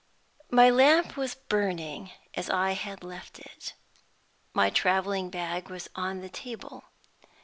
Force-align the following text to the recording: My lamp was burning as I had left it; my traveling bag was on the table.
My 0.49 0.71
lamp 0.71 1.15
was 1.15 1.35
burning 1.35 2.09
as 2.33 2.49
I 2.49 2.71
had 2.71 3.03
left 3.03 3.37
it; 3.37 3.75
my 4.51 4.71
traveling 4.71 5.29
bag 5.29 5.69
was 5.69 5.91
on 5.93 6.21
the 6.21 6.29
table. 6.29 6.85